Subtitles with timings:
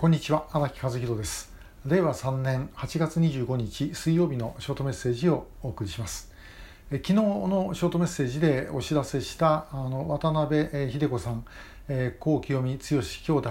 [0.00, 1.52] こんにちは荒木和弘です。
[1.84, 6.32] 令和3年8月25日水曜日のショートメッセージをお送りします。
[6.90, 11.44] 昨日のショートメッセージでお知らせしたあの渡辺秀子さん
[12.18, 13.50] 高清美剛兄弟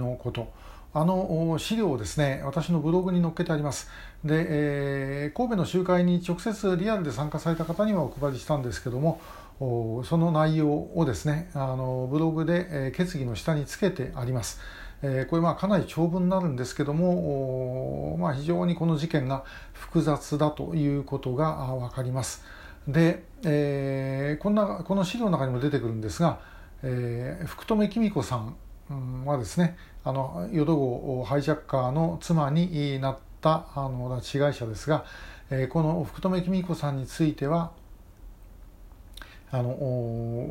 [0.00, 0.52] のこと。
[0.92, 3.90] あの資料をですね私のブログに載っけてあります。
[4.24, 9.20] で、えー、神戸の集会に直接リアルで参加された方にはお配りしたんですけども
[9.60, 14.58] その内容をですねあのブログで決議の下につけてあります
[15.02, 19.44] これまあかなり長文になるんですけども、まあ、非常にこの事件が
[19.74, 22.42] 複雑だということが分かります。
[22.88, 26.40] で、えー、こんなこの資料の中にも出てくるんですが、
[26.82, 35.04] えー、福留紀子さんはですねあの淀号ハイジャッカーの妻になったあの拉致被害者ですが、
[35.68, 37.72] この福留紀子さんについては
[39.52, 40.50] あの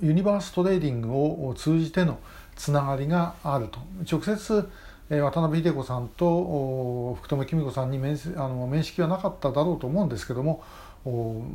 [0.00, 2.18] ユニバーストレーディングを通じての
[2.54, 3.78] つながりがあると
[4.10, 4.68] 直接
[5.08, 10.64] 渡辺秀子さんと福留紀美子さんに面あの面識はなかっただろうと思うんですけども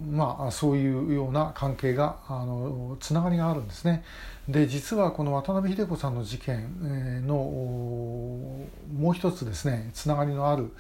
[0.10, 4.06] まあそういうような関係があのつながりがあるんですね。
[4.48, 10.72] で実はこの渡辺秀子さんの事件のもう一つですねつながりのある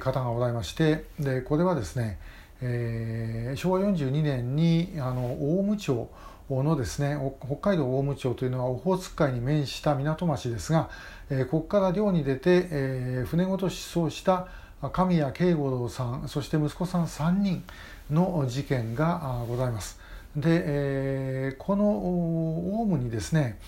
[0.00, 2.18] 方がおられましてでこれはですね、
[2.62, 6.10] えー、昭和42年にあの大務町
[6.50, 7.16] のですね
[7.46, 10.90] 北海道大務町というのはオホーツク海に面した港町ですが、
[11.30, 14.48] えー、ここから漁に出て、えー、船ごと失踪した
[14.92, 17.62] 神谷慶五郎さんそして息子さん3人
[18.10, 20.00] の事件がございます。
[20.34, 23.58] で、えー、このオウムにですね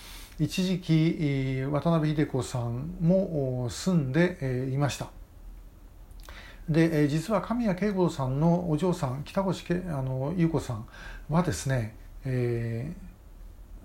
[0.41, 5.22] 一時期渡辺秀子さんも住んでいました。
[6.69, 10.87] でえ実は神谷慶五郎さんのお嬢さん北越あの優子さん
[11.29, 12.93] はですねえ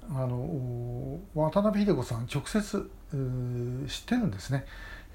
[0.10, 2.90] ー、あの渡辺秀子さん直接
[3.88, 4.66] 知ってるんですね。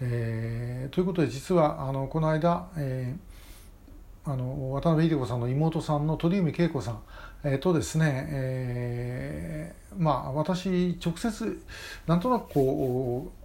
[0.00, 7.02] えー、ということで実はあのこの間、えー、あの渡辺秀子さんの妹さんの鳥海恵子さん、
[7.44, 11.62] えー、とですね、えー、まあ私直接
[12.06, 13.41] なんとなくこう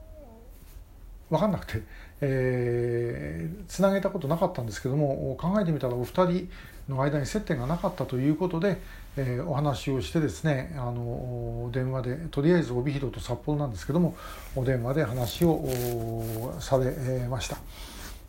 [1.29, 1.83] 分かんなくて、
[2.21, 6.49] えー、つなげたことなかったんですけども考えてみたらお二人
[6.89, 8.81] の間に接点がなかったということで、
[9.17, 14.15] えー、お話をしてですねあの電話でとりあえず帯広と札幌なんですけども
[14.55, 17.57] お電話で話をされました。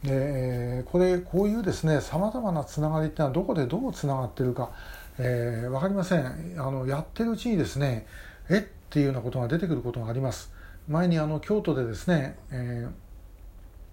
[0.03, 4.70] でこれこういうですねさまざまなつながりっていうのはどこでどうつながってるか、
[5.19, 8.06] えー、分かりませんあのやってるうちにですね
[8.48, 8.60] えっ
[8.91, 10.53] ていうようなことが出てくることがあります
[10.88, 12.88] 前にあの京都でですね、え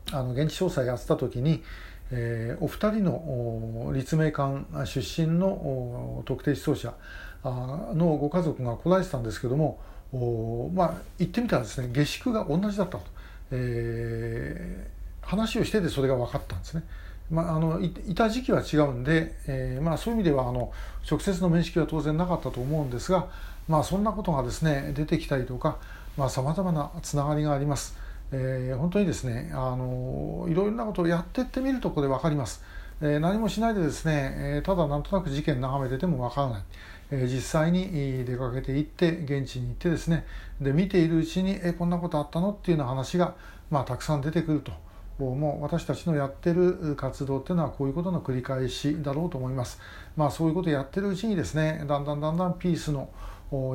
[0.07, 1.61] ー、あの現地調査やってた時に、
[2.11, 6.93] えー、お二人の立命館出身の特定失踪者
[7.43, 9.79] のご家族が来られてたんですけども
[10.73, 13.03] まあ行ってみたらですね下宿が同じだったと、
[13.51, 16.83] えー、話をしててそれが分かったんですね。
[17.31, 20.71] まあ、あのいた時期は違うんで、えーまあ、そういう意味ではあの
[21.09, 23.27] 直接の面識は当然なかったと思うんですが、
[23.67, 25.79] まあ、そんなことがですね出てきたりとか
[26.29, 28.05] さまざ、まなつながりがあります。
[28.31, 32.63] えー、本当にですねあのいろいろなことをやってってみるとこれ分かります、
[33.01, 36.63] えー、何もしないでですね、え、ただなんとなく事件眺めてても分からない、
[37.11, 40.25] え、実際に出かけていって現地に行ってですね
[40.59, 43.35] で見ているうちにえこんなことあったのっていうような話が、
[43.69, 44.71] まあ、たくさん出てくると
[45.17, 49.79] もう私たちのやってる活動っていうのはこういうことの繰り返しだろうと思います。
[50.17, 53.07] まあそういうことをやってるうちにですねだんだんだんだんピースの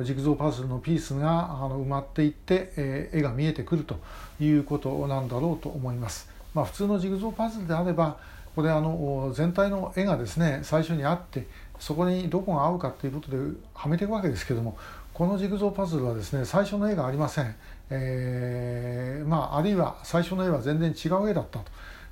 [0.03, 3.99] ジグゾーパズルのピースがあの埋まっていって、えー、絵が見えてくると
[4.39, 6.29] いうことなんだろうと思います。
[6.53, 8.17] まあ、普通のジグゾーパズルであれば
[8.55, 11.47] これあの全体の絵がですね最初にあって
[11.79, 13.37] そこにどこが合うかということで
[13.73, 14.77] はめていくわけですけども
[15.13, 17.55] このジグゾーパズルはですね最初の絵がありません、
[17.89, 21.65] えー、まあ、あるいは最初の絵は全然違う絵だったと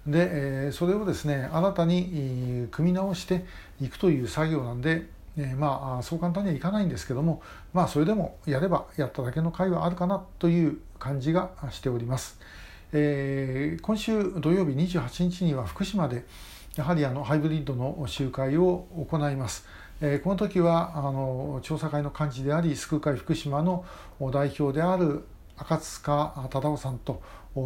[0.08, 0.28] で、
[0.66, 3.46] えー、それをですね新たに組み直して
[3.81, 5.08] いくという作業なんで
[5.38, 7.42] えー、まあそう簡単にはいかないんですけども
[7.74, 12.40] まあそれでもやればやっただけの会はあるかなという感じがしております。
[12.92, 16.26] えー、今週土曜日28日には福島で
[16.76, 19.68] やはりあのハイブリッドの集会を行います。
[20.02, 23.86] えー、この時はあの調査会の幹事であり救う会福島の
[24.32, 25.25] 代表である
[25.58, 27.22] 赤塚忠夫さんと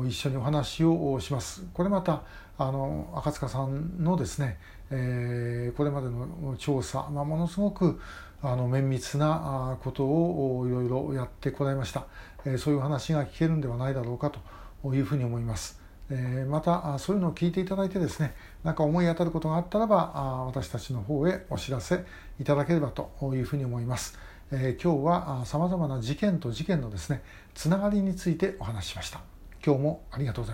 [0.08, 1.64] 一緒にお話をします。
[1.74, 2.24] これまた
[2.58, 4.60] あの赤塚さんのですね、
[4.92, 8.00] えー、これまでの調査、まあ、ものすごく
[8.42, 12.06] あの綿密なことをいろいろやってこられました、
[12.46, 15.82] えー、そういう話が聞けるんではないだろうかというふうに思います。
[16.10, 22.04] えー、またそういうのを聞いていただいてですね何か思い当たることがあったらば私たちの方へお知らせ
[22.40, 24.20] いただければというふうに思います。
[24.52, 27.24] えー、今日はさまざまな事件と事件のですね
[27.56, 29.22] つながりについてお話ししました。
[29.66, 30.52] 今日もありがとうございました。